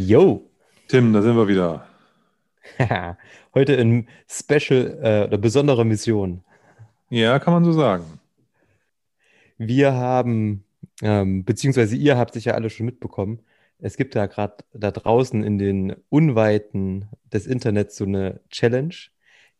[0.00, 0.50] Yo!
[0.88, 1.86] Tim, da sind wir wieder.
[3.54, 6.42] Heute in Special äh, oder besonderer Mission.
[7.10, 8.04] Ja, kann man so sagen.
[9.58, 10.64] Wir haben,
[11.02, 13.40] ähm, beziehungsweise ihr habt sicher alle schon mitbekommen,
[13.78, 18.94] es gibt ja gerade da draußen in den Unweiten des Internets so eine Challenge,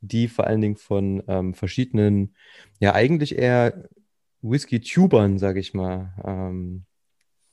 [0.01, 2.35] die vor allen Dingen von ähm, verschiedenen,
[2.79, 3.91] ja eigentlich eher
[4.41, 6.87] Whisky-Tubern, sage ich mal, ähm,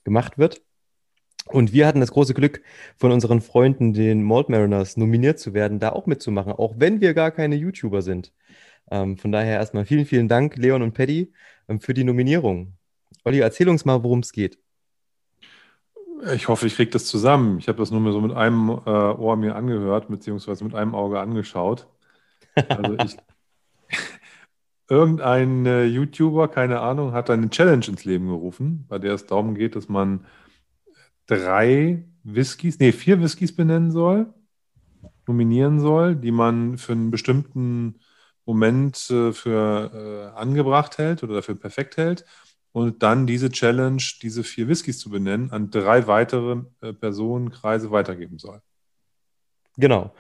[0.06, 0.62] gemacht wird.
[1.48, 2.62] Und wir hatten das große Glück,
[2.98, 7.14] von unseren Freunden, den Malt Mariners, nominiert zu werden, da auch mitzumachen, auch wenn wir
[7.14, 8.34] gar keine YouTuber sind.
[8.92, 11.34] Ähm, von daher erstmal vielen, vielen Dank, Leon und Paddy,
[11.68, 12.74] ähm, für die Nominierung.
[13.24, 14.60] Olli, erzähl uns mal, worum es geht.
[16.34, 17.60] Ich hoffe, ich kriege das zusammen.
[17.60, 20.96] Ich habe das nur mal so mit einem äh, Ohr mir angehört, beziehungsweise mit einem
[20.96, 21.88] Auge angeschaut.
[22.56, 23.18] Also ich,
[24.90, 29.54] irgendein äh, YouTuber, keine Ahnung, hat eine Challenge ins Leben gerufen, bei der es darum
[29.54, 30.26] geht, dass man
[31.28, 34.34] drei Whiskys, nee, vier Whiskys benennen soll,
[35.28, 38.00] nominieren soll, die man für einen bestimmten
[38.46, 42.26] Moment äh, für äh, angebracht hält oder dafür perfekt hält
[42.72, 48.40] und dann diese Challenge, diese vier Whiskys zu benennen, an drei weitere äh, Personenkreise weitergeben
[48.40, 48.62] soll.
[49.78, 50.14] Genau.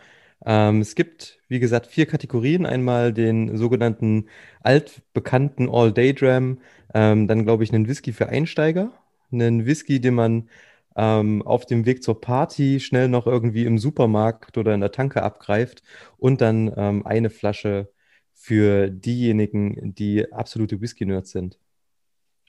[0.45, 2.66] Ähm, es gibt, wie gesagt, vier Kategorien.
[2.66, 4.28] Einmal den sogenannten
[4.62, 6.60] altbekannten All-Day-Dram,
[6.94, 8.92] ähm, dann glaube ich einen Whisky für Einsteiger,
[9.32, 10.50] einen Whisky, den man
[10.98, 15.22] ähm, auf dem Weg zur Party schnell noch irgendwie im Supermarkt oder in der Tanke
[15.22, 15.84] abgreift
[16.17, 17.89] und dann ähm, eine Flasche
[18.34, 21.59] für diejenigen, die absolute Whisky-Nerds sind.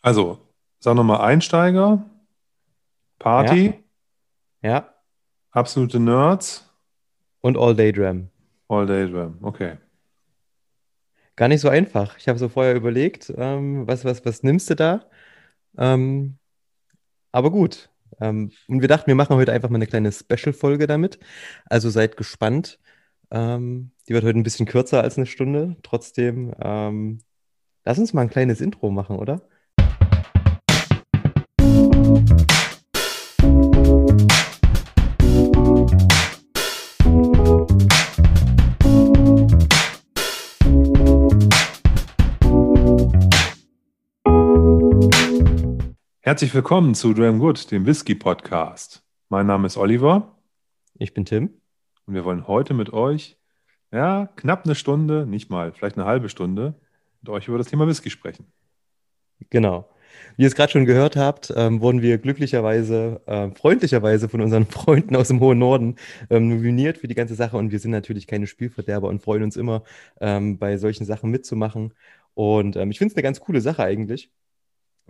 [0.00, 0.38] Also,
[0.80, 2.04] sag nochmal Einsteiger,
[3.18, 3.74] Party,
[4.62, 4.70] ja.
[4.70, 4.94] ja.
[5.50, 6.72] absolute Nerds
[7.40, 8.28] und All-Day-Dram.
[8.68, 9.76] All-Day-Dram, okay.
[11.36, 12.16] Gar nicht so einfach.
[12.16, 15.04] Ich habe so vorher überlegt, ähm, was, was, was nimmst du da?
[15.76, 16.38] Ähm,
[17.30, 17.90] aber gut,
[18.20, 21.18] ähm, und wir dachten, wir machen heute einfach mal eine kleine Special-Folge damit.
[21.66, 22.78] Also seid gespannt.
[23.30, 25.76] Ähm, die wird heute ein bisschen kürzer als eine Stunde.
[25.82, 27.20] Trotzdem, ähm,
[27.84, 29.42] lass uns mal ein kleines Intro machen, oder?
[46.28, 49.02] Herzlich willkommen zu Dram Good, dem Whisky Podcast.
[49.30, 50.36] Mein Name ist Oliver.
[50.98, 51.62] Ich bin Tim.
[52.04, 53.38] Und wir wollen heute mit euch,
[53.92, 56.74] ja, knapp eine Stunde, nicht mal, vielleicht eine halbe Stunde,
[57.22, 58.44] mit euch über das Thema Whisky sprechen.
[59.48, 59.88] Genau.
[60.36, 64.66] Wie ihr es gerade schon gehört habt, ähm, wurden wir glücklicherweise, äh, freundlicherweise von unseren
[64.70, 65.96] Freunden aus dem hohen Norden
[66.28, 67.56] ähm, nominiert für die ganze Sache.
[67.56, 69.82] Und wir sind natürlich keine Spielverderber und freuen uns immer,
[70.20, 71.94] ähm, bei solchen Sachen mitzumachen.
[72.34, 74.30] Und ähm, ich finde es eine ganz coole Sache eigentlich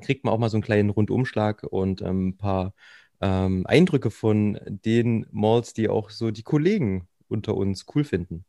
[0.00, 2.74] kriegt man auch mal so einen kleinen Rundumschlag und ähm, ein paar
[3.20, 8.44] ähm, Eindrücke von den Malls, die auch so die Kollegen unter uns cool finden.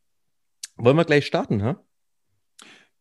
[0.77, 1.83] Wollen wir gleich starten, ha?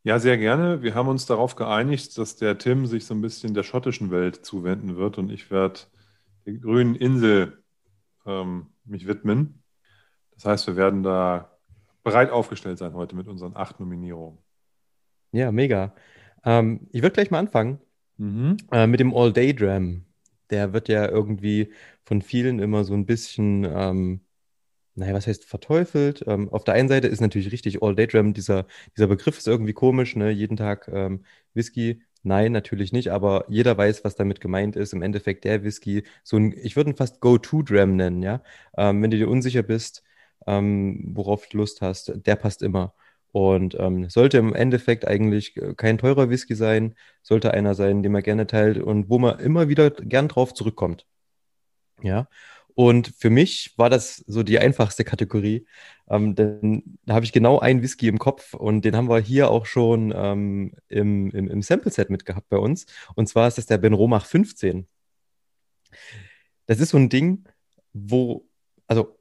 [0.02, 0.82] Ja, sehr gerne.
[0.82, 4.44] Wir haben uns darauf geeinigt, dass der Tim sich so ein bisschen der schottischen Welt
[4.44, 5.80] zuwenden wird und ich werde
[6.46, 7.62] der grünen Insel
[8.24, 9.62] ähm, mich widmen.
[10.34, 11.58] Das heißt, wir werden da
[12.02, 14.38] bereit aufgestellt sein heute mit unseren acht Nominierungen.
[15.32, 15.94] Ja, mega.
[16.44, 17.80] Ähm, ich würde gleich mal anfangen.
[18.18, 18.56] Mhm.
[18.72, 20.04] Äh, mit dem All-Day-Dram.
[20.50, 21.72] Der wird ja irgendwie
[22.04, 24.20] von vielen immer so ein bisschen, ähm,
[24.94, 26.24] naja, was heißt verteufelt?
[26.26, 30.16] Ähm, auf der einen Seite ist natürlich richtig All-Day-Dram, dieser, dieser Begriff ist irgendwie komisch,
[30.16, 30.30] ne?
[30.30, 31.24] Jeden Tag ähm,
[31.54, 32.02] Whisky.
[32.24, 34.92] Nein, natürlich nicht, aber jeder weiß, was damit gemeint ist.
[34.92, 38.42] Im Endeffekt der Whisky, so ein, ich würde ihn fast Go-To-Dram nennen, ja.
[38.76, 40.02] Ähm, wenn du dir unsicher bist,
[40.46, 42.94] ähm, worauf du Lust hast, der passt immer.
[43.30, 48.12] Und ähm, sollte im Endeffekt eigentlich äh, kein teurer Whisky sein, sollte einer sein, den
[48.12, 51.06] man gerne teilt und wo man immer wieder gern drauf zurückkommt.
[52.02, 52.28] Ja.
[52.74, 55.66] Und für mich war das so die einfachste Kategorie,
[56.08, 59.50] ähm, denn da habe ich genau einen Whisky im Kopf und den haben wir hier
[59.50, 62.86] auch schon ähm, im, im, im Sample-Set mitgehabt bei uns.
[63.16, 64.86] Und zwar ist das der Ben Romach 15.
[66.66, 67.48] Das ist so ein Ding,
[67.92, 68.46] wo,
[68.86, 69.18] also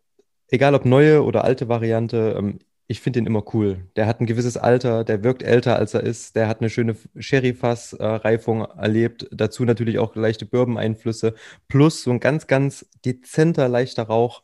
[0.50, 3.86] egal ob neue oder alte Variante, ähm, ich finde den immer cool.
[3.98, 6.38] Der hat ein gewisses Alter, der wirkt älter, als er ist.
[6.38, 9.28] Der hat eine schöne Sherry-Fass-Reifung erlebt.
[9.32, 11.36] Dazu natürlich auch leichte Bourbon-Einflüsse.
[11.68, 14.42] Plus so ein ganz, ganz dezenter, leichter Rauch.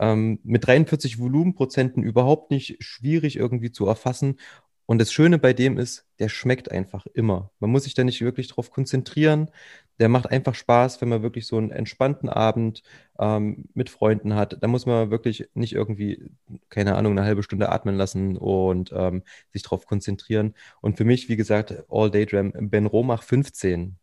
[0.00, 4.38] Ähm, mit 43 Volumenprozenten überhaupt nicht schwierig irgendwie zu erfassen.
[4.86, 7.52] Und das Schöne bei dem ist, der schmeckt einfach immer.
[7.60, 9.50] Man muss sich da nicht wirklich drauf konzentrieren
[9.98, 12.82] der macht einfach Spaß, wenn man wirklich so einen entspannten Abend
[13.18, 14.58] ähm, mit Freunden hat.
[14.60, 16.30] Da muss man wirklich nicht irgendwie,
[16.68, 20.54] keine Ahnung, eine halbe Stunde atmen lassen und ähm, sich darauf konzentrieren.
[20.80, 23.96] Und für mich, wie gesagt, All Day Dram, Ben Romach 15.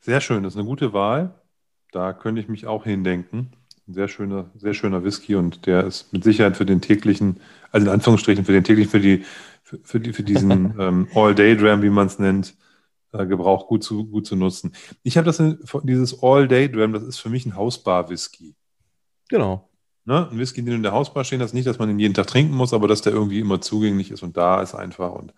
[0.00, 1.40] Sehr schön, das ist eine gute Wahl.
[1.92, 3.52] Da könnte ich mich auch hindenken.
[3.88, 7.40] Ein sehr schöner, sehr schöner Whisky und der ist mit Sicherheit für den täglichen,
[7.70, 9.24] also in Anführungsstrichen für den täglichen, für die,
[9.62, 12.54] für, für, die, für diesen ähm, All-Day-Dram, wie man es nennt,
[13.12, 14.74] Gebrauch gut zu, gut zu nutzen.
[15.02, 15.42] Ich habe das,
[15.84, 18.54] dieses All-Day-Dram, das ist für mich ein Hausbar-Whisky.
[19.28, 19.70] Genau.
[20.04, 20.28] Ne?
[20.30, 22.28] Ein Whisky, den du in der Hausbar stehen hast, nicht, dass man ihn jeden Tag
[22.28, 25.34] trinken muss, aber dass der irgendwie immer zugänglich ist und da ist einfach und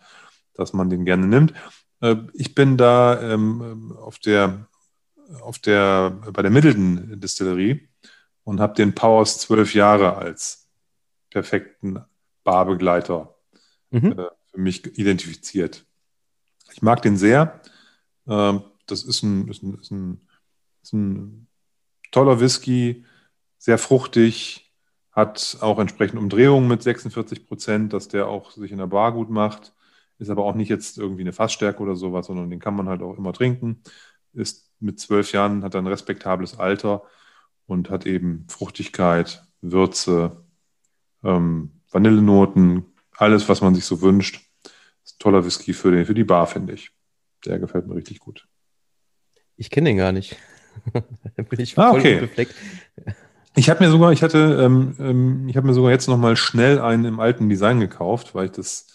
[0.54, 1.54] dass man den gerne nimmt.
[2.00, 4.66] Äh, ich bin da ähm, auf der,
[5.40, 7.88] auf der, bei der Middleton Distillerie
[8.44, 10.68] und habe den Powers zwölf Jahre als
[11.30, 12.04] perfekten
[12.44, 13.34] Barbegleiter
[13.90, 14.12] mhm.
[14.12, 15.86] äh, für mich identifiziert.
[16.72, 17.60] Ich mag den sehr.
[18.26, 20.20] Äh, das ist ein, ist, ein, ist, ein,
[20.82, 21.48] ist ein
[22.10, 23.04] toller Whisky,
[23.58, 24.72] sehr fruchtig,
[25.12, 29.30] hat auch entsprechend Umdrehungen mit 46 Prozent, dass der auch sich in der Bar gut
[29.30, 29.74] macht.
[30.18, 33.02] Ist aber auch nicht jetzt irgendwie eine Fassstärke oder sowas, sondern den kann man halt
[33.02, 33.82] auch immer trinken.
[34.32, 37.02] Ist mit zwölf Jahren, hat ein respektables Alter
[37.66, 40.44] und hat eben Fruchtigkeit, Würze,
[41.24, 42.86] ähm, Vanillenoten,
[43.16, 44.47] alles, was man sich so wünscht.
[45.18, 46.90] Toller Whisky für, den, für die Bar, finde ich.
[47.44, 48.46] Der gefällt mir richtig gut.
[49.56, 50.36] Ich kenne den gar nicht.
[50.92, 52.14] da bin ich ah, voll okay.
[52.14, 52.54] unbefleckt.
[53.56, 56.80] Ich habe mir sogar, ich hatte, ähm, ähm, ich habe mir sogar jetzt nochmal schnell
[56.80, 58.86] einen im alten Design gekauft, weil ich das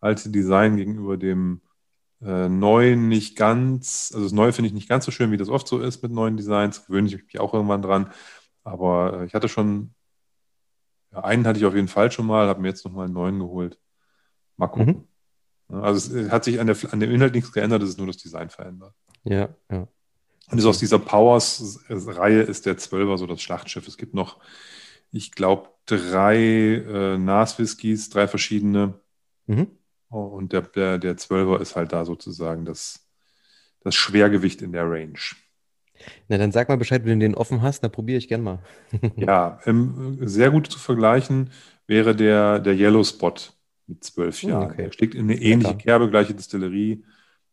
[0.00, 1.60] alte Design gegenüber dem
[2.20, 5.48] äh, neuen nicht ganz, also das neue finde ich nicht ganz so schön, wie das
[5.48, 6.86] oft so ist mit neuen Designs.
[6.86, 8.12] Gewöhne ich mich auch irgendwann dran.
[8.62, 9.94] Aber äh, ich hatte schon,
[11.12, 13.40] ja, einen hatte ich auf jeden Fall schon mal, habe mir jetzt nochmal einen neuen
[13.40, 13.78] geholt.
[14.56, 14.86] Mal gucken.
[14.86, 15.08] Mhm.
[15.80, 18.18] Also es hat sich an, der, an dem Inhalt nichts geändert, es ist nur das
[18.18, 18.94] Design verändert.
[19.24, 19.88] Ja, ja.
[20.50, 23.88] Und ist aus dieser Powers-Reihe ist der Zwölfer so das Schlachtschiff.
[23.88, 24.38] Es gibt noch,
[25.10, 29.00] ich glaube, drei äh, Nas-Whiskys, drei verschiedene.
[29.46, 29.68] Mhm.
[30.10, 33.08] Oh, und der, der, der Zwölfer ist halt da sozusagen das,
[33.80, 35.18] das Schwergewicht in der Range.
[36.28, 38.58] Na, dann sag mal Bescheid, wenn du den offen hast, dann probiere ich gern mal.
[39.16, 41.50] ja, ähm, sehr gut zu vergleichen
[41.86, 43.34] wäre der, der Yellow Spot
[43.86, 44.70] mit zwölf hm, Jahren.
[44.70, 44.84] Okay.
[44.84, 47.04] Er steckt in eine ähnliche Kerbe, gleiche Distillerie.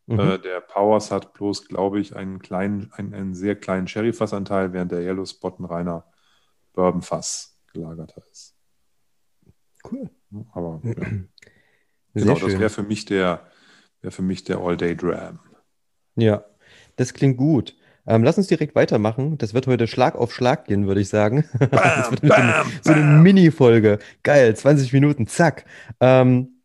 [0.08, 0.20] Mhm.
[0.20, 4.92] Äh, der Powers hat bloß, glaube ich, einen kleinen, einen, einen sehr kleinen Sherry-Fassanteil, während
[4.92, 6.06] der Yellow Spot ein reiner
[6.74, 8.56] Bourbon-Fass gelagerter ist.
[9.90, 10.10] Cool.
[10.52, 10.94] Aber ja.
[12.14, 13.48] genau, das wäre für mich der,
[14.02, 15.40] wäre für mich der All-Day-Dram.
[16.16, 16.44] Ja,
[16.96, 17.76] das klingt gut.
[18.10, 19.38] Ähm, lass uns direkt weitermachen.
[19.38, 21.46] Das wird heute Schlag auf Schlag gehen, würde ich sagen.
[21.60, 24.00] Bam, das wird bam, so eine, eine Mini-Folge.
[24.24, 25.66] Geil, 20 Minuten, zack.
[26.00, 26.62] Ähm,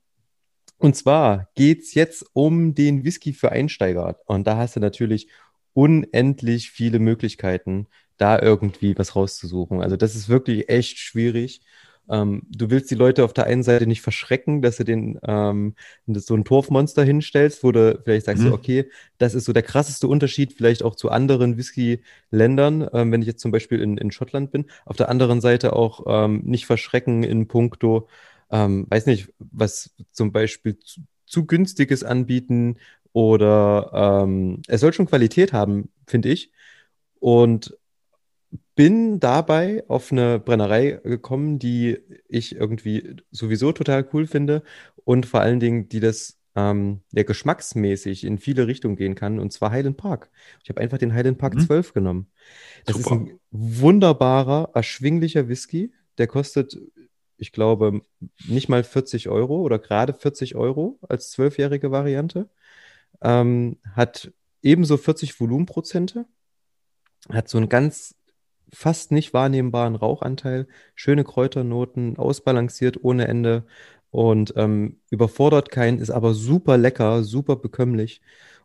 [0.79, 4.17] und zwar geht es jetzt um den Whisky für Einsteiger.
[4.25, 5.29] Und da hast du natürlich
[5.75, 9.83] unendlich viele Möglichkeiten, da irgendwie was rauszusuchen.
[9.83, 11.61] Also das ist wirklich echt schwierig.
[12.11, 15.75] Ähm, du willst die Leute auf der einen Seite nicht verschrecken, dass du den ähm,
[16.07, 18.53] so ein Torfmonster hinstellst, wo du vielleicht sagst, mhm.
[18.53, 23.29] okay, das ist so der krasseste Unterschied vielleicht auch zu anderen Whisky-Ländern, ähm, wenn ich
[23.29, 24.67] jetzt zum Beispiel in, in Schottland bin.
[24.85, 28.09] Auf der anderen Seite auch ähm, nicht verschrecken in puncto
[28.51, 32.77] ähm, weiß nicht, was zum Beispiel zu, zu günstiges anbieten
[33.13, 36.53] oder ähm, es soll schon Qualität haben, finde ich.
[37.19, 37.77] Und
[38.75, 41.99] bin dabei auf eine Brennerei gekommen, die
[42.29, 44.63] ich irgendwie sowieso total cool finde
[45.05, 49.53] und vor allen Dingen, die das ähm, ja, geschmacksmäßig in viele Richtungen gehen kann, und
[49.53, 50.31] zwar Highland Park.
[50.63, 51.61] Ich habe einfach den Highland Park mhm.
[51.61, 52.27] 12 genommen.
[52.85, 53.07] Das Super.
[53.07, 55.93] ist ein wunderbarer, erschwinglicher Whisky.
[56.19, 56.79] Der kostet
[57.37, 58.01] ich glaube,
[58.47, 62.49] nicht mal 40 Euro oder gerade 40 Euro als zwölfjährige Variante.
[63.23, 66.27] Ähm, hat ebenso 40 Volumenprozente,
[67.29, 68.15] hat so einen ganz
[68.73, 73.65] fast nicht wahrnehmbaren Rauchanteil, schöne Kräuternoten, ausbalanciert ohne Ende
[74.11, 78.21] und ähm, überfordert keinen, ist aber super lecker, super bekömmlich.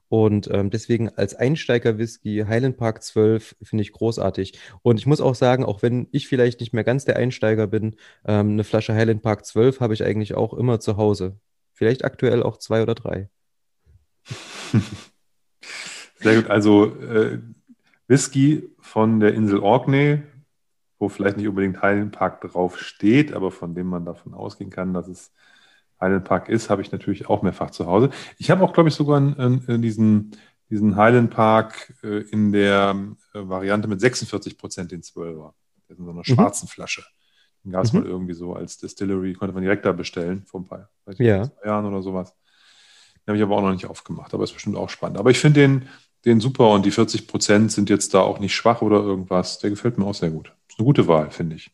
[0.09, 4.59] Und ähm, deswegen als Einsteiger-Whisky Highland Park 12 finde ich großartig.
[4.81, 7.95] Und ich muss auch sagen, auch wenn ich vielleicht nicht mehr ganz der Einsteiger bin,
[8.25, 11.37] ähm, eine Flasche Highland Park 12 habe ich eigentlich auch immer zu Hause.
[11.73, 13.29] Vielleicht aktuell auch zwei oder drei.
[16.19, 16.49] Sehr gut.
[16.49, 17.39] Also äh,
[18.09, 20.23] Whisky von der Insel Orkney,
[20.97, 24.93] wo vielleicht nicht unbedingt Highland Park drauf steht, aber von dem man davon ausgehen kann,
[24.93, 25.31] dass es
[26.01, 28.09] Highland Park ist, habe ich natürlich auch mehrfach zu Hause.
[28.37, 30.31] Ich habe auch, glaube ich, sogar in, in diesen,
[30.69, 32.95] diesen Highland Park äh, in der
[33.33, 35.53] äh, Variante mit 46 Prozent den 12er.
[35.89, 36.23] in so einer mhm.
[36.23, 37.03] schwarzen Flasche.
[37.63, 37.99] Den gab es mhm.
[37.99, 41.49] mal irgendwie so als Distillery, konnte man direkt da bestellen, vor ein paar ja.
[41.63, 42.33] Jahren oder sowas.
[43.17, 45.19] Den habe ich aber auch noch nicht aufgemacht, aber ist bestimmt auch spannend.
[45.19, 45.89] Aber ich finde den,
[46.25, 49.59] den super und die 40 Prozent sind jetzt da auch nicht schwach oder irgendwas.
[49.59, 50.53] Der gefällt mir auch sehr gut.
[50.67, 51.71] Ist eine gute Wahl, finde ich.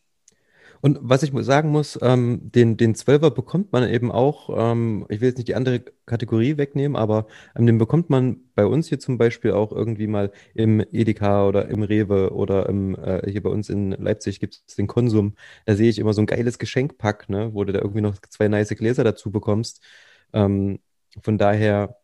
[0.80, 5.20] Und was ich sagen muss, ähm, den, den 12er bekommt man eben auch, ähm, ich
[5.20, 7.26] will jetzt nicht die andere Kategorie wegnehmen, aber
[7.56, 11.68] ähm, den bekommt man bei uns hier zum Beispiel auch irgendwie mal im Edeka oder
[11.68, 15.34] im Rewe oder im, äh, hier bei uns in Leipzig gibt es den Konsum.
[15.64, 18.48] Da sehe ich immer so ein geiles Geschenkpack, ne, wo du da irgendwie noch zwei
[18.48, 19.82] nice Gläser dazu bekommst.
[20.32, 20.80] Ähm,
[21.22, 21.96] von daher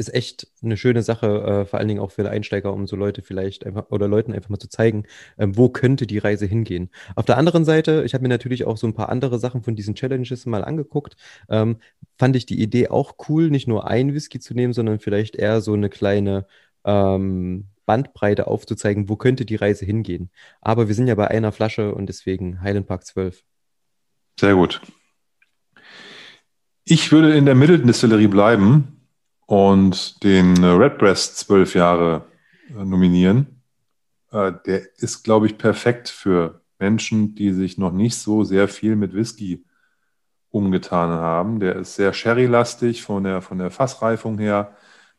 [0.00, 3.22] ist echt eine schöne Sache, äh, vor allen Dingen auch für Einsteiger, um so Leute
[3.22, 5.04] vielleicht einfach oder Leuten einfach mal zu zeigen,
[5.38, 6.90] ähm, wo könnte die Reise hingehen.
[7.14, 9.76] Auf der anderen Seite, ich habe mir natürlich auch so ein paar andere Sachen von
[9.76, 11.16] diesen Challenges mal angeguckt.
[11.48, 11.76] Ähm,
[12.18, 15.60] fand ich die Idee auch cool, nicht nur ein Whisky zu nehmen, sondern vielleicht eher
[15.60, 16.46] so eine kleine
[16.84, 20.30] ähm, Bandbreite aufzuzeigen, wo könnte die Reise hingehen.
[20.60, 23.42] Aber wir sind ja bei einer Flasche und deswegen Highland Park 12.
[24.38, 24.80] Sehr gut.
[26.84, 28.99] Ich würde in der Middleton Distillerie bleiben
[29.50, 32.24] und den Redbreast zwölf Jahre
[32.68, 33.60] äh, nominieren.
[34.30, 38.94] Äh, der ist, glaube ich, perfekt für Menschen, die sich noch nicht so sehr viel
[38.94, 39.64] mit Whisky
[40.50, 41.58] umgetan haben.
[41.58, 44.76] Der ist sehr sherry-lastig von der, von der Fassreifung her.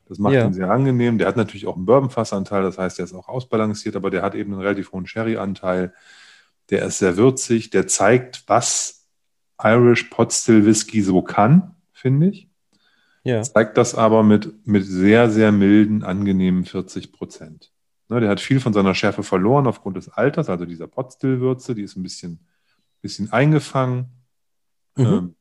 [0.08, 0.46] Das macht ja.
[0.46, 1.18] ihn sehr angenehm.
[1.18, 4.34] Der hat natürlich auch einen Bourbon-Fassanteil, das heißt, der ist auch ausbalanciert, aber der hat
[4.34, 5.94] eben einen relativ hohen Sherry-Anteil.
[6.70, 9.10] Der ist sehr würzig, der zeigt, was
[9.62, 12.51] Irish Pot Still Whisky so kann, finde ich.
[13.24, 13.42] Ja.
[13.44, 17.72] Zeigt das aber mit, mit sehr, sehr milden, angenehmen 40 Prozent.
[18.10, 21.84] Ne, der hat viel von seiner Schärfe verloren aufgrund des Alters, also dieser Potstill-Würze, die
[21.84, 22.46] ist ein bisschen,
[23.02, 24.08] bisschen eingefangen,
[24.98, 25.06] mhm.
[25.06, 25.36] ähm,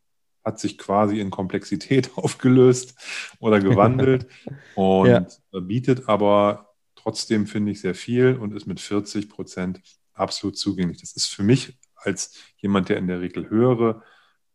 [0.45, 2.95] hat sich quasi in Komplexität aufgelöst
[3.41, 4.29] oder gewandelt
[4.77, 5.27] und ja.
[5.61, 9.81] bietet aber trotzdem, finde ich, sehr viel und ist mit 40 Prozent
[10.13, 11.01] absolut zugänglich.
[11.01, 14.03] Das ist für mich als jemand, der in der Regel höhere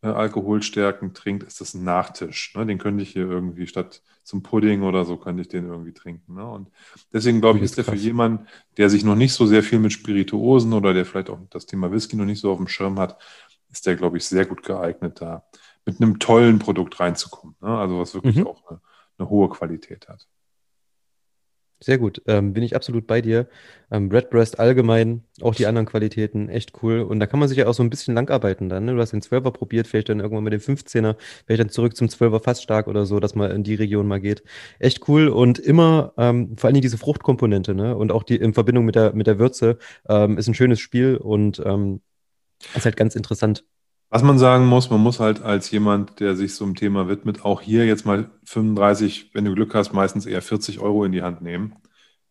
[0.02, 2.54] Alkoholstärken trinkt, ist das ein Nachtisch.
[2.54, 2.66] Ne?
[2.66, 6.34] Den könnte ich hier irgendwie statt zum Pudding oder so, könnte ich den irgendwie trinken.
[6.34, 6.46] Ne?
[6.46, 6.68] Und
[7.12, 9.92] deswegen glaube ich, ist der für jemanden, der sich noch nicht so sehr viel mit
[9.92, 13.20] Spirituosen oder der vielleicht auch das Thema Whisky noch nicht so auf dem Schirm hat,
[13.70, 15.44] ist der, glaube ich, sehr gut geeignet, da
[15.84, 17.56] mit einem tollen Produkt reinzukommen.
[17.60, 17.68] Ne?
[17.68, 18.46] Also was wirklich mhm.
[18.46, 18.80] auch eine,
[19.18, 20.26] eine hohe Qualität hat.
[21.78, 23.48] Sehr gut, ähm, bin ich absolut bei dir.
[23.90, 27.00] Ähm, Redbreast allgemein, auch die anderen Qualitäten, echt cool.
[27.02, 28.86] Und da kann man sich ja auch so ein bisschen langarbeiten dann.
[28.86, 28.94] Ne?
[28.94, 32.08] Du hast den 12er probiert, vielleicht dann irgendwann mit dem 15er, vielleicht dann zurück zum
[32.08, 34.42] 12er fast stark oder so, dass man in die Region mal geht.
[34.78, 37.94] Echt cool und immer ähm, vor allem diese Fruchtkomponente ne?
[37.94, 39.78] und auch die in Verbindung mit der, mit der Würze
[40.08, 42.00] ähm, ist ein schönes Spiel und ähm,
[42.74, 43.64] ist halt ganz interessant.
[44.08, 47.44] Was man sagen muss, man muss halt als jemand, der sich so einem Thema widmet,
[47.44, 51.22] auch hier jetzt mal 35, wenn du Glück hast, meistens eher 40 Euro in die
[51.22, 51.74] Hand nehmen.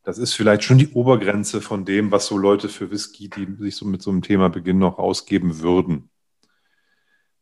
[0.03, 3.75] Das ist vielleicht schon die Obergrenze von dem, was so Leute für Whisky, die sich
[3.75, 6.10] so mit so einem Thema beginnen, noch ausgeben würden.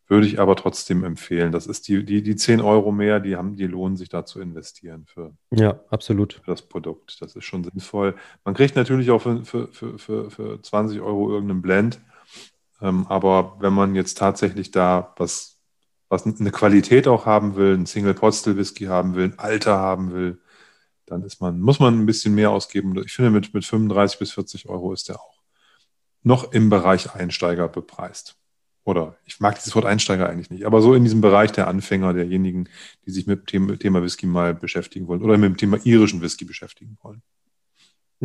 [0.08, 1.52] Würde ich aber trotzdem empfehlen.
[1.52, 4.42] Das ist die, die, die 10 Euro mehr, die haben, die lohnen sich da zu
[4.42, 6.34] investieren für, ja, absolut.
[6.34, 7.22] Für das Produkt.
[7.22, 8.16] Das ist schon sinnvoll.
[8.44, 12.02] Man kriegt natürlich auch für, für, für, für 20 Euro irgendeinen Blend
[12.84, 15.62] aber wenn man jetzt tatsächlich da was,
[16.10, 19.78] was eine Qualität auch haben will, ein Single Pot Still Whisky haben will, ein Alter
[19.80, 20.42] haben will,
[21.06, 22.98] dann ist man, muss man ein bisschen mehr ausgeben.
[23.06, 25.42] Ich finde, mit, mit 35 bis 40 Euro ist der auch
[26.24, 28.38] noch im Bereich Einsteiger bepreist.
[28.86, 32.14] Oder ich mag dieses Wort Einsteiger eigentlich nicht, aber so in diesem Bereich der Anfänger,
[32.14, 32.68] derjenigen,
[33.06, 36.44] die sich mit dem Thema Whisky mal beschäftigen wollen oder mit dem Thema irischen Whisky
[36.44, 37.22] beschäftigen wollen.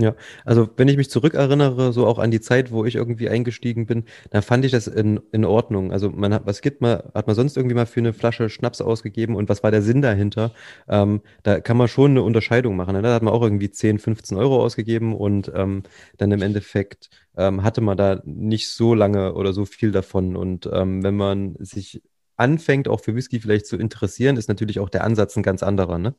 [0.01, 0.15] Ja,
[0.45, 4.05] also wenn ich mich zurückerinnere, so auch an die Zeit, wo ich irgendwie eingestiegen bin,
[4.31, 5.91] da fand ich das in, in Ordnung.
[5.91, 8.81] Also man hat, was gibt man, hat man sonst irgendwie mal für eine Flasche Schnaps
[8.81, 10.53] ausgegeben und was war der Sinn dahinter?
[10.89, 12.95] Ähm, da kann man schon eine Unterscheidung machen.
[12.95, 13.03] Ne?
[13.03, 15.83] Da hat man auch irgendwie 10, 15 Euro ausgegeben und ähm,
[16.17, 20.37] dann im Endeffekt ähm, hatte man da nicht so lange oder so viel davon.
[20.37, 22.03] Und ähm, wenn man sich
[22.37, 25.99] anfängt, auch für Whisky vielleicht zu interessieren, ist natürlich auch der Ansatz ein ganz anderer,
[25.99, 26.15] ne?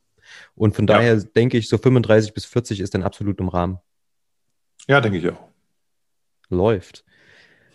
[0.54, 1.22] Und von daher ja.
[1.22, 3.78] denke ich, so 35 bis 40 ist dann absolut im Rahmen.
[4.88, 5.48] Ja, denke ich auch.
[6.48, 7.04] Läuft.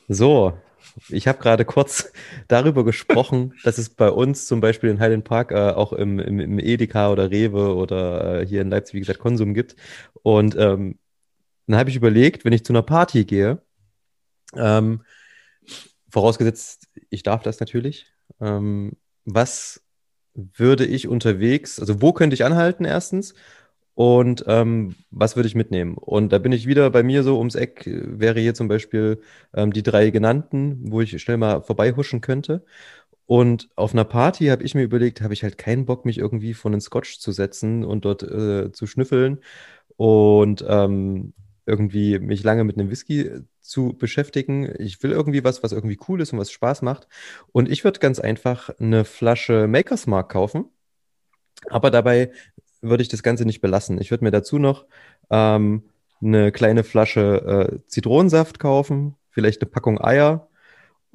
[0.07, 0.57] So,
[1.09, 2.11] ich habe gerade kurz
[2.47, 6.39] darüber gesprochen, dass es bei uns zum Beispiel in Highland Park äh, auch im, im,
[6.39, 9.75] im, Edeka oder Rewe oder äh, hier in Leipzig, wie gesagt, Konsum gibt.
[10.23, 10.99] Und ähm,
[11.67, 13.61] dann habe ich überlegt, wenn ich zu einer Party gehe,
[14.55, 15.03] ähm,
[16.09, 18.07] vorausgesetzt, ich darf das natürlich,
[18.39, 18.93] ähm,
[19.25, 19.84] was
[20.35, 23.33] würde ich unterwegs, also wo könnte ich anhalten erstens
[23.95, 25.95] und ähm, was würde ich mitnehmen?
[25.97, 29.21] Und da bin ich wieder bei mir so ums Eck, wäre hier zum Beispiel
[29.53, 32.65] ähm, die drei genannten, wo ich schnell mal vorbeihuschen könnte.
[33.25, 36.53] Und auf einer Party habe ich mir überlegt, habe ich halt keinen Bock, mich irgendwie
[36.53, 39.39] vor einen Scotch zu setzen und dort äh, zu schnüffeln
[39.97, 41.33] und ähm,
[41.65, 43.31] irgendwie mich lange mit einem Whisky
[43.67, 44.73] zu beschäftigen.
[44.79, 47.07] Ich will irgendwie was, was irgendwie cool ist und was Spaß macht.
[47.51, 50.65] Und ich würde ganz einfach eine Flasche Maker's Mark kaufen.
[51.69, 52.31] Aber dabei
[52.81, 53.99] würde ich das Ganze nicht belassen.
[53.99, 54.85] Ich würde mir dazu noch
[55.29, 55.83] ähm,
[56.21, 60.47] eine kleine Flasche äh, Zitronensaft kaufen, vielleicht eine Packung Eier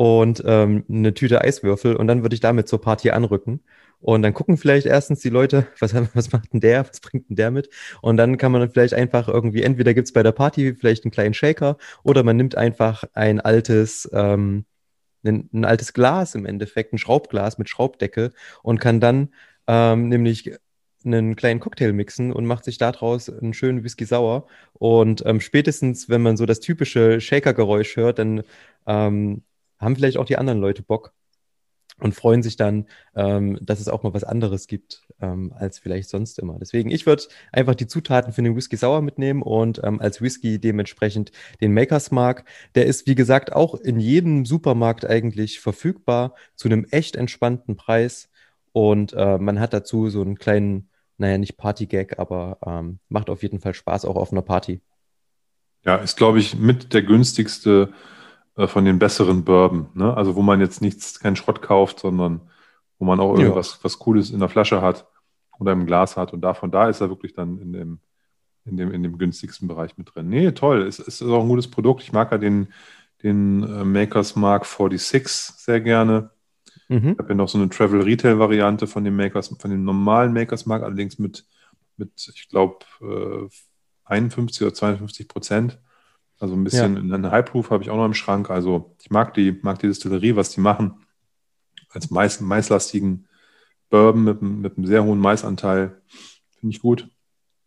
[0.01, 3.61] und ähm, eine Tüte Eiswürfel und dann würde ich damit zur Party anrücken.
[4.01, 7.37] Und dann gucken vielleicht erstens die Leute, was, was macht denn der, was bringt denn
[7.37, 7.69] der mit?
[8.01, 11.11] Und dann kann man dann vielleicht einfach irgendwie, entweder gibt's bei der Party vielleicht einen
[11.11, 14.65] kleinen Shaker oder man nimmt einfach ein altes, ähm,
[15.23, 19.35] ein, ein altes Glas im Endeffekt, ein Schraubglas mit Schraubdeckel und kann dann
[19.67, 20.51] ähm, nämlich
[21.05, 24.47] einen kleinen Cocktail mixen und macht sich daraus einen schönen Whisky sauer.
[24.73, 28.45] Und ähm, spätestens, wenn man so das typische Shaker-Geräusch hört, dann
[28.87, 29.43] ähm,
[29.81, 31.13] haben vielleicht auch die anderen Leute Bock
[32.01, 36.09] und freuen sich dann, ähm, dass es auch mal was anderes gibt ähm, als vielleicht
[36.09, 36.59] sonst immer.
[36.59, 40.59] Deswegen, ich würde einfach die Zutaten für den Whisky Sauer mitnehmen und ähm, als Whisky
[40.59, 42.45] dementsprechend den Makers Mark.
[42.75, 48.31] Der ist, wie gesagt, auch in jedem Supermarkt eigentlich verfügbar zu einem echt entspannten Preis.
[48.73, 53.43] Und äh, man hat dazu so einen kleinen, naja, nicht Party-Gag, aber ähm, macht auf
[53.43, 54.81] jeden Fall Spaß auch auf einer Party.
[55.85, 57.93] Ja, ist, glaube ich, mit der günstigste
[58.69, 59.89] von den besseren Bourbon.
[59.95, 60.17] Ne?
[60.17, 62.41] Also wo man jetzt nichts, keinen Schrott kauft, sondern
[62.99, 63.79] wo man auch irgendwas ja.
[63.85, 65.07] was Cooles in der Flasche hat
[65.59, 66.33] oder im Glas hat.
[66.33, 67.99] Und davon da ist er wirklich dann in dem,
[68.65, 70.29] in dem, in dem günstigsten Bereich mit drin.
[70.29, 70.83] Nee, toll.
[70.83, 72.03] Es, es ist auch ein gutes Produkt.
[72.03, 72.69] Ich mag ja den,
[73.23, 75.27] den äh, Makers Mark 46
[75.57, 76.31] sehr gerne.
[76.89, 77.11] Mhm.
[77.13, 80.33] Ich habe ja noch so eine Travel Retail Variante von dem Makers, von dem normalen
[80.33, 81.47] Makers Mark, allerdings mit,
[81.97, 83.49] mit ich glaube, äh,
[84.05, 85.79] 51 oder 52 Prozent.
[86.41, 87.15] Also ein bisschen ja.
[87.15, 88.49] einen High Proof habe ich auch noch im Schrank.
[88.51, 91.05] Also ich mag die, mag die Distillerie, was die machen.
[91.91, 93.29] Als Mais, maislastigen
[93.91, 96.01] Bourbon mit, mit einem sehr hohen Maisanteil.
[96.59, 97.09] Finde ich gut.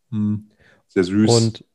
[0.10, 0.50] Hm.
[0.88, 1.30] Sehr süß.
[1.30, 1.66] Und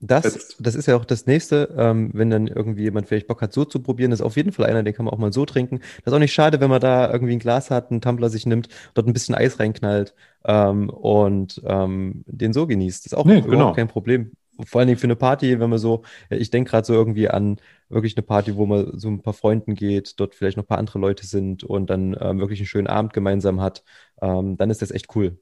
[0.00, 3.52] das, das ist ja auch das nächste, ähm, wenn dann irgendwie jemand vielleicht Bock hat,
[3.52, 5.78] so zu probieren, ist auf jeden Fall einer, den kann man auch mal so trinken.
[5.78, 8.44] Das ist auch nicht schade, wenn man da irgendwie ein Glas hat, einen Tumbler sich
[8.44, 10.14] nimmt, dort ein bisschen Eis reinknallt
[10.44, 13.06] ähm, und ähm, den so genießt.
[13.06, 13.72] Das ist auch nee, überhaupt genau.
[13.74, 14.32] kein Problem
[14.64, 17.58] vor allen Dingen für eine Party, wenn man so, ich denke gerade so irgendwie an
[17.88, 20.78] wirklich eine Party, wo man so ein paar Freunden geht, dort vielleicht noch ein paar
[20.78, 23.82] andere Leute sind und dann ähm, wirklich einen schönen Abend gemeinsam hat,
[24.20, 25.38] ähm, dann ist das echt cool.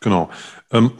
[0.00, 0.30] Genau.
[0.70, 0.92] Ähm,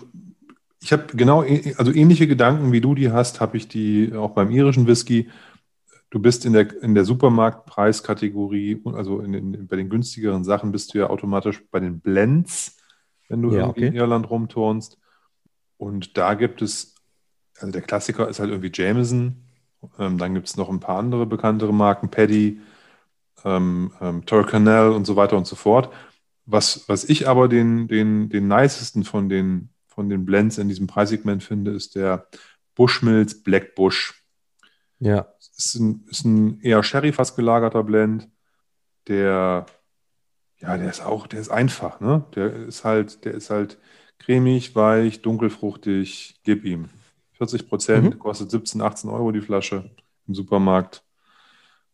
[0.80, 1.44] ich habe genau,
[1.76, 5.28] also ähnliche Gedanken wie du die hast, habe ich die auch beim irischen Whisky.
[6.10, 10.94] Du bist in der, in der Supermarktpreiskategorie, also in den, bei den günstigeren Sachen bist
[10.94, 12.76] du ja automatisch bei den Blends,
[13.28, 13.88] wenn du ja, okay.
[13.88, 14.98] in Irland rumturnst.
[15.78, 16.94] Und da gibt es,
[17.58, 19.44] also der Klassiker ist halt irgendwie Jameson.
[19.98, 22.60] Ähm, dann gibt es noch ein paar andere bekanntere Marken, Paddy,
[23.44, 25.92] ähm, ähm, Torcanel und so weiter und so fort.
[26.44, 30.86] Was, was ich aber den, den, den nicesten von den, von den Blends in diesem
[30.86, 32.26] Preissegment finde, ist der
[32.74, 34.24] Bushmills Black Bush.
[34.98, 35.28] Ja.
[35.56, 38.28] Ist ein, ist ein eher Sherry-fass gelagerter Blend,
[39.06, 39.66] der,
[40.58, 42.24] ja, der ist auch, der ist einfach, ne?
[42.34, 43.78] Der ist halt, der ist halt
[44.18, 46.88] Cremig, weich, dunkelfruchtig, gib ihm.
[47.32, 48.18] 40 Prozent, mhm.
[48.18, 49.90] kostet 17, 18 Euro die Flasche
[50.26, 51.04] im Supermarkt.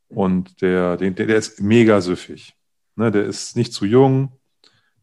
[0.08, 2.54] Und der, der, der ist mega süffig.
[2.96, 4.32] Ne, der ist nicht zu jung,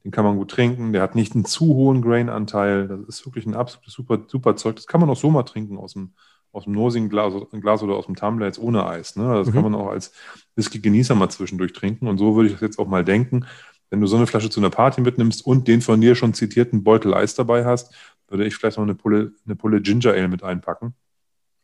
[0.04, 2.88] den kann man gut trinken, der hat nicht einen zu hohen Grain-Anteil.
[2.88, 4.78] Das ist wirklich ein absolutes super, super Zeug.
[4.78, 6.14] Das kann man auch so mal trinken aus dem,
[6.54, 9.16] aus dem Nosing-Glas Glas oder aus dem Tumbler jetzt ohne Eis.
[9.16, 9.34] Ne?
[9.34, 9.52] Das mhm.
[9.52, 10.14] kann man auch als
[10.56, 12.08] Whisky-Genießer mal zwischendurch trinken.
[12.08, 13.46] Und so würde ich das jetzt auch mal denken
[13.92, 16.84] wenn du so eine Flasche zu einer Party mitnimmst und den von dir schon zitierten
[16.84, 17.94] Beutel Eis dabei hast,
[18.28, 20.96] würde ich vielleicht noch eine Pulle, eine Pulle Ginger Ale mit einpacken.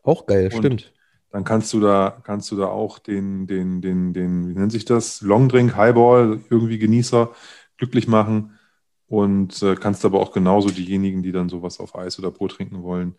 [0.03, 0.93] Auch geil, und stimmt.
[1.31, 4.85] Dann kannst du da, kannst du da auch den, den, den, den, wie nennt sich
[4.85, 5.21] das?
[5.21, 7.31] Longdrink, Highball, irgendwie Genießer
[7.77, 8.57] glücklich machen.
[9.07, 12.83] Und äh, kannst aber auch genauso diejenigen, die dann sowas auf Eis oder Brot trinken
[12.83, 13.15] wollen,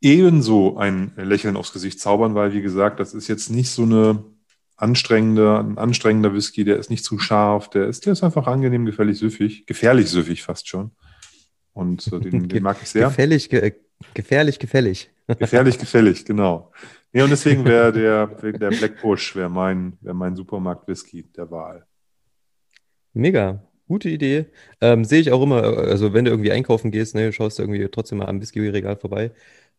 [0.00, 4.24] ebenso ein Lächeln aufs Gesicht zaubern, weil, wie gesagt, das ist jetzt nicht so eine
[4.76, 8.84] anstrengender, ein anstrengender Whisky, der ist nicht zu scharf, der ist, der ist einfach angenehm,
[8.84, 10.90] gefährlich süffig, gefährlich süffig fast schon.
[11.72, 13.08] Und äh, den, den, mag ich sehr.
[13.08, 13.74] Gefährlich, ge
[14.14, 15.10] gefährlich, gefällig.
[15.38, 16.72] Gefährlich, gefällig, genau.
[17.12, 21.86] Ja, und deswegen wäre der, der Black Bush wäre mein, wär mein Supermarkt-Whisky der Wahl.
[23.12, 23.62] Mega.
[23.86, 24.46] Gute Idee.
[24.80, 27.86] Ähm, Sehe ich auch immer, also wenn du irgendwie einkaufen gehst, ne, schaust du irgendwie
[27.88, 29.32] trotzdem mal am Whisky-Regal vorbei.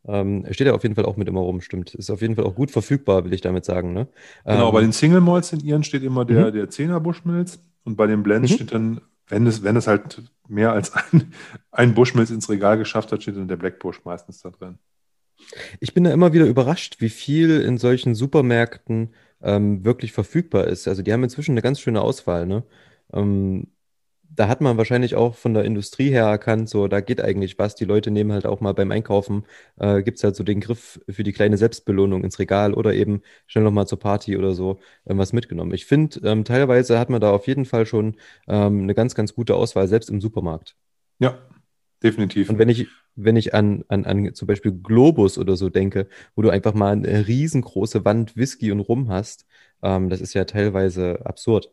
[0.06, 1.96] Ähm, steht ja auf jeden Fall auch mit immer rum, stimmt.
[1.96, 3.94] Ist auf jeden Fall auch gut verfügbar, will ich damit sagen.
[3.94, 4.08] Ne?
[4.46, 6.54] Genau, ähm, bei den Single Malls in ihren steht immer der, mhm.
[6.54, 8.56] der 10er Bushmills und bei den Blends mhm.
[8.56, 11.34] steht dann, wenn es, wenn es halt mehr als ein,
[11.72, 14.78] ein Bushmills ins Regal geschafft hat, steht dann der Black Bush meistens da drin.
[15.80, 20.88] Ich bin da immer wieder überrascht, wie viel in solchen Supermärkten ähm, wirklich verfügbar ist.
[20.88, 22.46] Also die haben inzwischen eine ganz schöne Auswahl.
[22.46, 22.63] Ne?
[23.12, 23.68] Ähm,
[24.36, 27.76] da hat man wahrscheinlich auch von der Industrie her erkannt, so da geht eigentlich was.
[27.76, 29.46] Die Leute nehmen halt auch mal beim Einkaufen,
[29.80, 33.22] äh, gibt es halt so den Griff für die kleine Selbstbelohnung ins Regal oder eben
[33.48, 35.74] schnell nochmal zur Party oder so äh, was mitgenommen.
[35.74, 38.15] Ich finde, ähm, teilweise hat man da auf jeden Fall schon
[38.48, 40.76] ähm, eine ganz, ganz gute Auswahl, selbst im Supermarkt.
[41.19, 41.38] Ja,
[42.02, 42.50] definitiv.
[42.50, 46.41] Und wenn ich, wenn ich an, an, an zum Beispiel Globus oder so denke, wo
[46.41, 49.46] du einfach mal eine riesengroße Wand Whisky und Rum hast,
[49.84, 51.72] ähm, das ist ja teilweise absurd.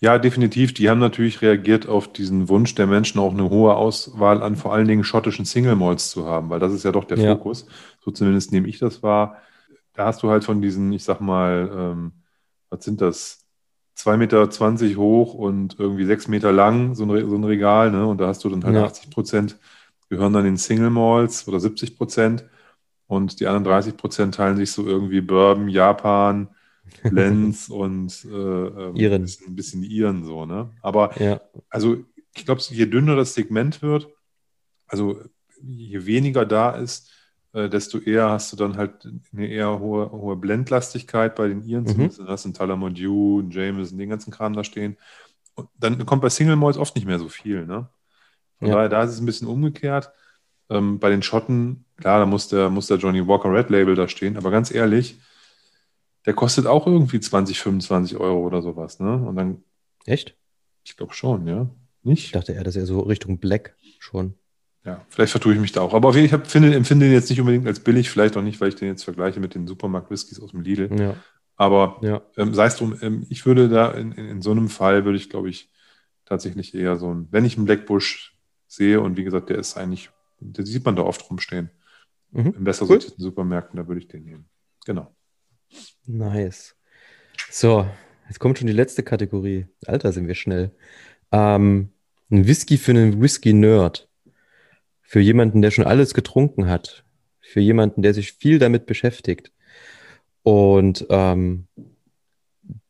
[0.00, 0.74] Ja, definitiv.
[0.74, 4.72] Die haben natürlich reagiert auf diesen Wunsch der Menschen, auch eine hohe Auswahl an vor
[4.72, 7.34] allen Dingen schottischen Single Malts zu haben, weil das ist ja doch der ja.
[7.34, 7.66] Fokus.
[8.00, 9.36] So zumindest nehme ich das wahr.
[9.92, 12.12] Da hast du halt von diesen, ich sag mal, ähm,
[12.70, 13.38] was sind das?
[13.96, 18.06] 2,20 Meter hoch und irgendwie 6 Meter lang, so ein, so ein Regal, ne?
[18.06, 18.84] Und da hast du dann halt ja.
[18.84, 19.58] 80 Prozent
[20.10, 22.44] gehören dann in Single Malls oder 70 Prozent.
[23.06, 26.48] Und die anderen 30 Prozent teilen sich so irgendwie Bourbon, Japan,
[27.10, 29.14] Lenz und äh, ähm, Iren.
[29.14, 30.70] Ein, bisschen, ein bisschen Iren so, ne?
[30.82, 31.40] Aber ja.
[31.68, 34.08] also ich glaube, je dünner das Segment wird,
[34.86, 35.20] also
[35.62, 37.10] je weniger da ist,
[37.52, 41.84] äh, desto eher hast du dann halt eine eher hohe, hohe Blendlastigkeit bei den Iren.
[41.84, 42.10] Mhm.
[42.16, 44.96] Dann hast du einen Talamodieu, einen Jameson, den ganzen Kram da stehen.
[45.54, 47.88] Und dann kommt bei Single Malls oft nicht mehr so viel, ne?
[48.58, 48.74] Von ja.
[48.74, 50.12] daher, da ist es ein bisschen umgekehrt.
[50.68, 54.06] Ähm, bei den Schotten, klar, da muss der, muss der Johnny Walker Red Label da
[54.06, 55.18] stehen, aber ganz ehrlich,
[56.26, 59.14] der kostet auch irgendwie 20, 25 Euro oder sowas, ne?
[59.16, 59.64] Und dann.
[60.06, 60.36] Echt?
[60.84, 61.70] Ich glaube schon, ja.
[62.02, 62.26] Nicht?
[62.26, 64.34] Ich dachte eher, das ist eher so Richtung Black schon.
[64.84, 65.92] Ja, vielleicht vertue ich mich da auch.
[65.92, 68.42] Aber auf jeden Fall, ich finde, empfinde den jetzt nicht unbedingt als billig, vielleicht auch
[68.42, 70.90] nicht, weil ich den jetzt vergleiche mit den Supermarkt-Whiskys aus dem Lidl.
[70.98, 71.16] Ja.
[71.56, 72.22] Aber ja.
[72.38, 75.18] ähm, sei es drum, ähm, ich würde da in, in, in, so einem Fall, würde
[75.18, 75.70] ich, glaube ich,
[76.24, 78.34] tatsächlich eher so ein, wenn ich einen Blackbush
[78.66, 81.70] sehe und wie gesagt, der ist eigentlich, den sieht man da oft rumstehen.
[82.30, 82.54] Mhm.
[82.56, 82.88] In besser cool.
[82.88, 84.48] sortierten Supermärkten, da würde ich den nehmen.
[84.86, 85.14] Genau.
[86.06, 86.76] Nice.
[87.50, 87.86] So,
[88.28, 89.66] jetzt kommt schon die letzte Kategorie.
[89.86, 90.72] Alter, sind wir schnell.
[91.32, 91.90] Ähm,
[92.30, 94.08] ein Whisky für einen Whisky-Nerd.
[95.02, 97.04] Für jemanden, der schon alles getrunken hat.
[97.40, 99.52] Für jemanden, der sich viel damit beschäftigt.
[100.42, 101.66] Und ähm,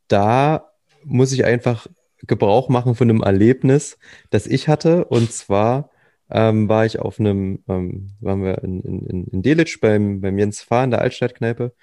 [0.08, 0.72] da
[1.04, 1.86] muss ich einfach
[2.26, 5.06] Gebrauch machen von einem Erlebnis, das ich hatte.
[5.06, 5.90] Und zwar
[6.30, 10.62] ähm, war ich auf einem, ähm, waren wir in, in, in Delitzsch beim, beim Jens
[10.62, 11.74] Fahr in der Altstadtkneipe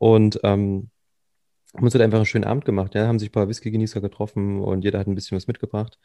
[0.00, 0.90] und ähm,
[1.74, 2.94] haben uns halt einfach einen schönen Abend gemacht.
[2.94, 5.98] Ja, haben sich ein paar Whisky-Genießer getroffen und jeder hat ein bisschen was mitgebracht.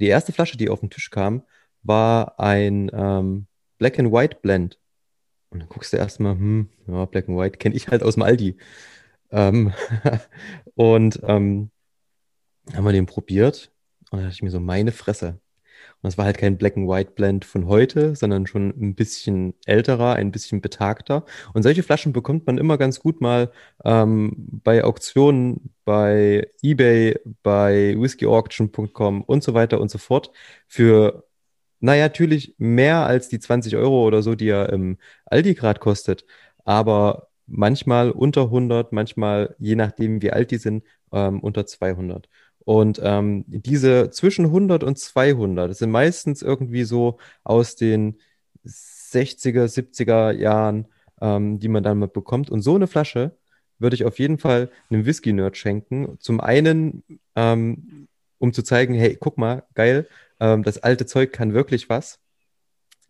[0.00, 1.42] Die erste Flasche, die auf den Tisch kam,
[1.82, 3.46] war ein ähm,
[3.78, 4.80] Black and White Blend.
[5.50, 8.22] Und dann guckst du erstmal, hm, ja, Black and White kenne ich halt aus dem
[8.22, 8.56] Aldi.
[9.30, 9.72] Ähm,
[10.74, 11.70] und ähm,
[12.72, 13.70] haben wir den probiert
[14.10, 15.41] und da dachte ich mir so, meine Fresse.
[16.02, 20.14] Das war halt kein Black and White Blend von heute, sondern schon ein bisschen älterer,
[20.14, 21.24] ein bisschen betagter.
[21.54, 23.52] Und solche Flaschen bekommt man immer ganz gut mal
[23.84, 24.32] ähm,
[24.64, 30.32] bei Auktionen, bei eBay, bei whiskyauction.com und so weiter und so fort
[30.66, 31.24] für
[31.80, 36.24] naja, natürlich mehr als die 20 Euro oder so, die er im Aldi gerade kostet,
[36.64, 42.28] aber manchmal unter 100, manchmal, je nachdem wie alt die sind, ähm, unter 200.
[42.64, 48.18] Und ähm, diese zwischen 100 und 200, das sind meistens irgendwie so aus den
[48.64, 50.86] 60er, 70er Jahren,
[51.20, 52.50] ähm, die man dann mal bekommt.
[52.50, 53.36] Und so eine Flasche
[53.78, 56.16] würde ich auf jeden Fall einem Whisky-Nerd schenken.
[56.20, 57.02] Zum einen,
[57.36, 60.08] ähm, um zu zeigen, hey, guck mal, geil,
[60.40, 62.20] ähm, das alte Zeug kann wirklich was.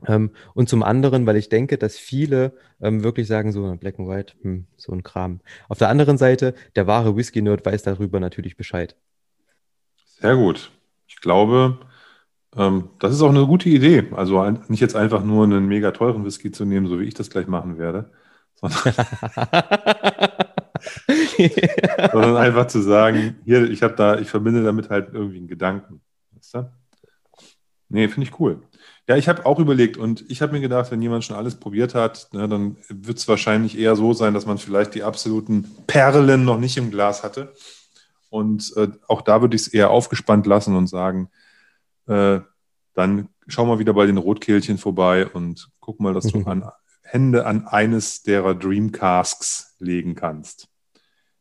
[0.06, 4.08] Ähm, und zum anderen, weil ich denke, dass viele ähm, wirklich sagen, so Black and
[4.08, 5.40] White, hm, so ein Kram.
[5.68, 8.96] Auf der anderen Seite, der wahre Whisky-Nerd weiß darüber natürlich Bescheid.
[10.22, 10.70] Sehr gut.
[11.08, 11.78] Ich glaube,
[12.56, 14.06] ähm, das ist auch eine gute Idee.
[14.12, 17.28] Also nicht jetzt einfach nur einen mega teuren Whisky zu nehmen, so wie ich das
[17.28, 18.12] gleich machen werde,
[18.54, 18.94] sondern,
[22.12, 26.00] sondern einfach zu sagen, hier, ich habe da, ich verbinde damit halt irgendwie einen Gedanken.
[26.36, 26.72] Weißt du?
[27.88, 28.62] Nee, finde ich cool.
[29.08, 31.96] Ja, ich habe auch überlegt und ich habe mir gedacht, wenn jemand schon alles probiert
[31.96, 36.44] hat, ne, dann wird es wahrscheinlich eher so sein, dass man vielleicht die absoluten Perlen
[36.44, 37.52] noch nicht im Glas hatte.
[38.32, 41.28] Und äh, auch da würde ich es eher aufgespannt lassen und sagen,
[42.06, 42.40] äh,
[42.94, 46.44] dann schau mal wieder bei den Rotkehlchen vorbei und guck mal, dass mhm.
[46.44, 46.70] du an,
[47.02, 50.68] Hände an eines derer Dreamcasks legen kannst.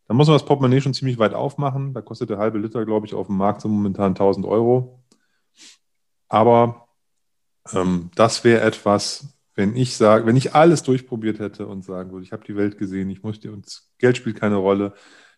[0.10, 1.94] Da muss man das Portemonnaie schon ziemlich weit aufmachen.
[1.94, 5.02] Da kostet der halbe Liter, glaube ich, auf dem Markt so momentan 1000 Euro.
[6.28, 6.90] Aber
[7.72, 12.26] ähm, das wäre etwas, wenn ich sage, wenn ich alles durchprobiert hätte und sagen würde,
[12.26, 14.94] ich habe die Welt gesehen, ich möchte und Geld spielt keine Rolle,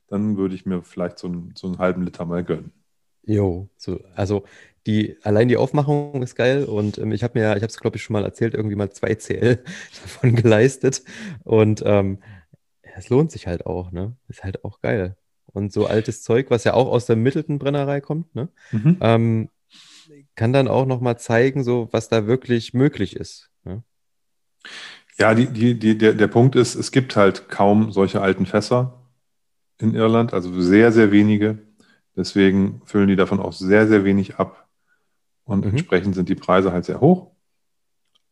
[0.07, 2.71] dann würde ich mir vielleicht so einen, so einen halben Liter mal gönnen.
[3.25, 4.43] Jo, so, also
[4.85, 7.95] die, allein die Aufmachung ist geil und ähm, ich habe mir, ich habe es glaube
[7.95, 9.63] ich schon mal erzählt, irgendwie mal zwei CL
[10.01, 11.03] davon geleistet
[11.43, 12.19] und ähm,
[12.95, 14.15] es lohnt sich halt auch, ne?
[14.27, 15.15] Ist halt auch geil.
[15.45, 18.49] Und so altes Zeug, was ja auch aus der mittelten Brennerei kommt, ne?
[18.71, 18.97] Mhm.
[19.01, 19.49] Ähm,
[20.35, 23.49] kann dann auch nochmal zeigen, so was da wirklich möglich ist.
[23.63, 23.83] Ne?
[25.17, 29.02] Ja, die, die, die, der, der Punkt ist, es gibt halt kaum solche alten Fässer
[29.79, 31.59] in Irland, also sehr, sehr wenige.
[32.15, 34.67] Deswegen füllen die davon auch sehr, sehr wenig ab.
[35.43, 35.71] Und mhm.
[35.71, 37.31] entsprechend sind die Preise halt sehr hoch.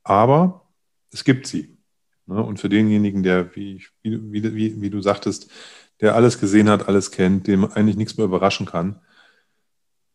[0.03, 0.69] Aber
[1.11, 1.77] es gibt sie.
[2.25, 2.41] Ne?
[2.41, 5.51] Und für denjenigen, der, wie, wie, wie, wie du sagtest,
[5.99, 9.01] der alles gesehen hat, alles kennt, dem eigentlich nichts mehr überraschen kann,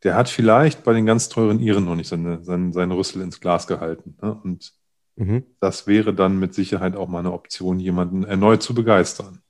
[0.02, 3.40] der hat vielleicht bei den ganz teuren Iren noch nicht seine, seine, seine Rüssel ins
[3.40, 4.16] Glas gehalten.
[4.22, 4.34] Ne?
[4.42, 4.72] Und
[5.16, 5.44] mhm.
[5.60, 9.40] das wäre dann mit Sicherheit auch mal eine Option, jemanden erneut zu begeistern.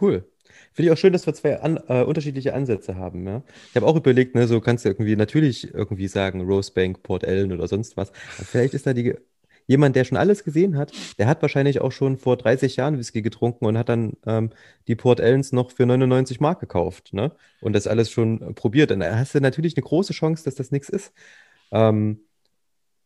[0.00, 0.29] Cool.
[0.72, 3.26] Finde ich auch schön, dass wir zwei an, äh, unterschiedliche Ansätze haben.
[3.26, 3.42] Ja?
[3.70, 7.52] Ich habe auch überlegt, ne, so kannst du irgendwie natürlich irgendwie sagen, Rosebank, Port Ellen
[7.52, 8.10] oder sonst was.
[8.36, 9.14] Aber vielleicht ist da die
[9.66, 13.22] jemand, der schon alles gesehen hat, der hat wahrscheinlich auch schon vor 30 Jahren Whisky
[13.22, 14.50] getrunken und hat dann ähm,
[14.88, 17.32] die Port Ellens noch für 99 Mark gekauft, ne?
[17.60, 18.90] Und das alles schon probiert.
[18.90, 21.12] Dann hast du natürlich eine große Chance, dass das nichts ist.
[21.70, 22.20] Ähm,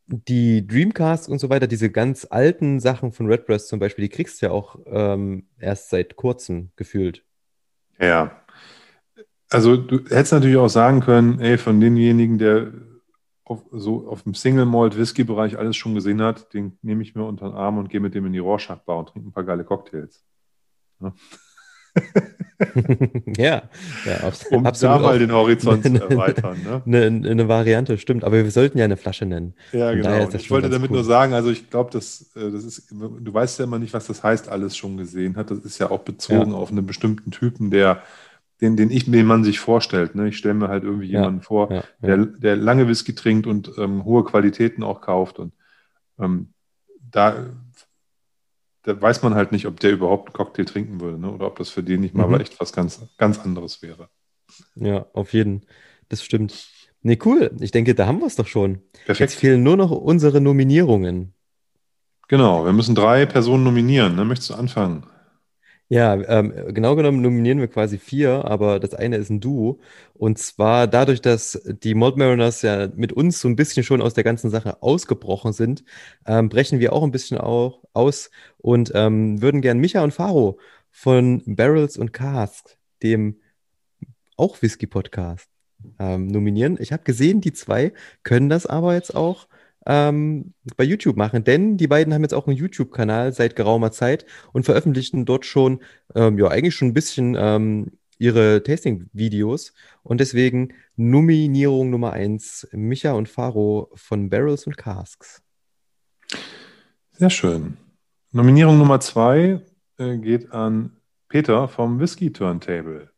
[0.06, 4.40] die Dreamcast und so weiter, diese ganz alten Sachen von Redbreast zum Beispiel, die kriegst
[4.40, 7.24] du ja auch ähm, erst seit kurzem gefühlt.
[7.98, 8.42] Ja.
[9.50, 12.72] Also du hättest natürlich auch sagen können, ey, von denjenigen, der
[13.44, 17.14] auf, so auf dem Single Malt Whisky Bereich alles schon gesehen hat, den nehme ich
[17.14, 19.32] mir unter den Arm und gehe mit dem in die Rorschach Bar und trinke ein
[19.32, 20.24] paar geile Cocktails.
[21.00, 21.14] Ja,
[23.36, 23.62] ja,
[24.04, 26.56] ja um absolut da mal den Horizont zu erweitern.
[26.62, 26.82] Ne?
[26.86, 28.24] Eine, eine, Variante, stimmt.
[28.24, 29.54] Aber wir sollten ja eine Flasche nennen.
[29.72, 30.28] Ja, genau.
[30.32, 30.96] Ich wollte damit cool.
[30.96, 34.06] nur sagen, also ich glaube, das, äh, das ist, du weißt ja immer nicht, was
[34.06, 35.50] das heißt, alles schon gesehen hat.
[35.50, 36.56] Das ist ja auch bezogen ja.
[36.56, 38.02] auf einen bestimmten Typen, der
[38.60, 40.14] den, den ich, den man sich vorstellt.
[40.14, 40.28] Ne?
[40.28, 43.72] Ich stelle mir halt irgendwie jemanden ja, vor, ja, der, der lange Whisky trinkt und
[43.78, 45.38] ähm, hohe Qualitäten auch kauft.
[45.38, 45.52] Und
[46.18, 46.48] ähm,
[47.10, 47.46] da,
[48.84, 51.30] da weiß man halt nicht, ob der überhaupt einen Cocktail trinken würde, ne?
[51.32, 52.40] oder ob das für den nicht mal mhm.
[52.40, 54.08] echt was ganz, ganz anderes wäre.
[54.76, 55.66] Ja, auf jeden.
[56.08, 56.68] Das stimmt.
[57.02, 57.50] Nee, cool.
[57.60, 58.82] Ich denke, da haben wir es doch schon.
[58.92, 59.20] Perfekt.
[59.20, 61.34] Jetzt fehlen nur noch unsere Nominierungen.
[62.28, 64.16] Genau, wir müssen drei Personen nominieren.
[64.16, 64.24] Ne?
[64.24, 65.06] Möchtest du anfangen?
[65.94, 69.78] Ja, ähm, genau genommen nominieren wir quasi vier, aber das eine ist ein Duo.
[70.14, 74.12] Und zwar dadurch, dass die Mold Mariners ja mit uns so ein bisschen schon aus
[74.12, 75.84] der ganzen Sache ausgebrochen sind,
[76.26, 80.58] ähm, brechen wir auch ein bisschen auch aus und ähm, würden gern Micha und Faro
[80.90, 83.38] von Barrels und Casks, dem
[84.36, 85.48] auch Whisky-Podcast,
[86.00, 86.76] ähm, nominieren.
[86.80, 87.92] Ich habe gesehen, die zwei
[88.24, 89.46] können das aber jetzt auch
[89.86, 94.24] ähm, bei YouTube machen, denn die beiden haben jetzt auch einen YouTube-Kanal seit geraumer Zeit
[94.52, 95.80] und veröffentlichen dort schon,
[96.14, 103.12] ähm, ja, eigentlich schon ein bisschen ähm, ihre Tasting-Videos und deswegen Nominierung Nummer eins Micha
[103.12, 105.42] und Faro von Barrels und Casks.
[107.12, 107.76] Sehr schön.
[108.32, 109.60] Nominierung Nummer zwei
[109.98, 110.96] äh, geht an
[111.28, 113.10] Peter vom Whisky Turntable.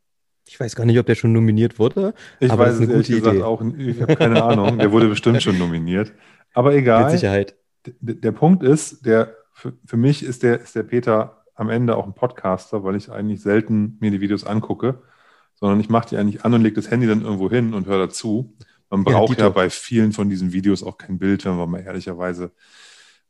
[0.48, 2.14] Ich weiß gar nicht, ob der schon nominiert wurde.
[2.38, 3.18] Ich weiß es ehrlich Idee.
[3.18, 3.62] gesagt auch.
[3.78, 4.78] Ich habe keine Ahnung.
[4.78, 6.12] Der wurde bestimmt schon nominiert.
[6.56, 7.04] Aber egal.
[7.04, 7.54] Mit Sicherheit.
[8.00, 12.06] Der, Punkt ist, der, für, für mich ist der, ist der Peter am Ende auch
[12.06, 15.02] ein Podcaster, weil ich eigentlich selten mir die Videos angucke,
[15.54, 18.06] sondern ich mache die eigentlich an und lege das Handy dann irgendwo hin und höre
[18.06, 18.56] dazu.
[18.88, 21.82] Man braucht ja, ja, bei vielen von diesen Videos auch kein Bild, wenn wir mal
[21.82, 22.52] ehrlicherweise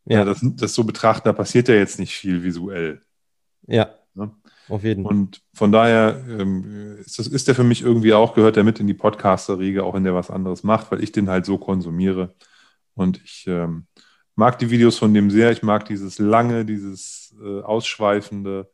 [0.04, 0.24] ja.
[0.24, 1.26] das, das so betrachten.
[1.26, 3.02] Da passiert ja jetzt nicht viel visuell.
[3.66, 3.90] Ja.
[4.14, 4.30] Ne?
[4.68, 5.12] Auf jeden Fall.
[5.12, 8.78] Und von daher ähm, ist, das, ist der für mich irgendwie auch, gehört der mit
[8.78, 12.36] in die Podcaster-Riege, auch wenn der was anderes macht, weil ich den halt so konsumiere.
[12.96, 13.86] Und ich ähm,
[14.34, 15.52] mag die Videos von dem sehr.
[15.52, 18.68] Ich mag dieses lange, dieses äh, ausschweifende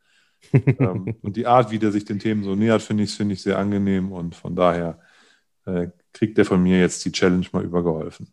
[0.52, 3.42] ähm, und die Art, wie der sich den Themen so nähert, finde ich, finde ich
[3.42, 4.12] sehr angenehm.
[4.12, 5.00] Und von daher
[5.66, 8.32] äh, kriegt der von mir jetzt die Challenge mal übergeholfen.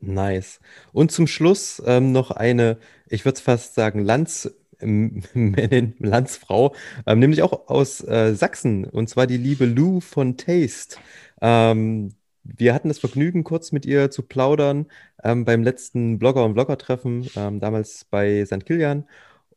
[0.00, 0.60] Nice.
[0.92, 4.50] Und zum Schluss ähm, noch eine, ich würde fast sagen, Lanz,
[4.80, 6.74] Landsfrau,
[7.06, 10.96] ähm, nämlich auch aus äh, Sachsen, und zwar die liebe Lou von Taste.
[11.42, 12.14] Ähm,
[12.56, 14.86] wir hatten das Vergnügen, kurz mit ihr zu plaudern
[15.22, 18.64] ähm, beim letzten Blogger- und Vlogger-Treffen, ähm, damals bei St.
[18.64, 19.06] Kilian.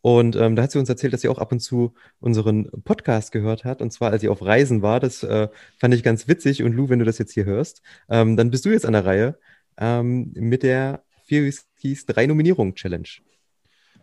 [0.01, 3.31] Und ähm, da hat sie uns erzählt, dass sie auch ab und zu unseren Podcast
[3.31, 3.81] gehört hat.
[3.81, 4.99] Und zwar, als sie auf Reisen war.
[4.99, 6.61] Das äh, fand ich ganz witzig.
[6.61, 9.05] Und Lou, wenn du das jetzt hier hörst, ähm, dann bist du jetzt an der
[9.05, 9.39] Reihe
[9.77, 13.07] ähm, mit der Vier Whiskys drei Nominierungen Challenge.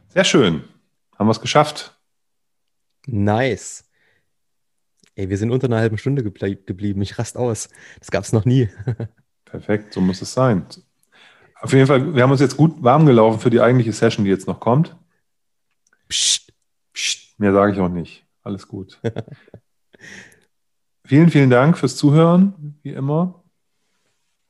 [0.09, 0.65] Sehr schön.
[1.19, 2.01] Haben wir es geschafft.
[3.07, 3.90] Nice.
[5.21, 7.03] Ey, wir sind unter einer halben Stunde geblie geblieben.
[7.03, 7.69] Ich rast aus.
[7.99, 8.71] Das gab es noch nie.
[9.45, 10.65] Perfekt, so muss es sein.
[11.61, 14.31] Auf jeden Fall, wir haben uns jetzt gut warm gelaufen für die eigentliche Session, die
[14.31, 14.97] jetzt noch kommt.
[16.09, 16.55] Psst,
[16.95, 18.25] psst, mehr sage ich auch nicht.
[18.43, 18.99] Alles gut.
[21.05, 23.45] vielen, vielen Dank fürs Zuhören, wie immer.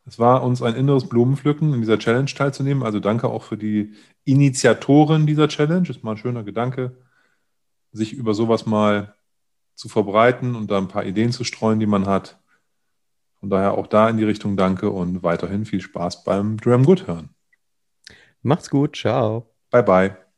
[0.06, 2.85] Es war uns ein inneres Blumenpflücken, in dieser Challenge teilzunehmen.
[2.85, 5.88] Also danke auch für die Initiatoren dieser Challenge.
[5.88, 6.96] Ist mal ein schöner Gedanke,
[7.90, 9.16] sich über sowas mal
[9.81, 12.38] zu verbreiten und da ein paar Ideen zu streuen, die man hat.
[13.40, 17.07] Von daher auch da in die Richtung danke und weiterhin viel Spaß beim Dram Good
[17.07, 17.31] hören.
[18.43, 19.55] Macht's gut, ciao.
[19.71, 20.30] Bye bye.